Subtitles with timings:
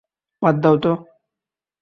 [0.41, 0.91] বাদ দাও তো।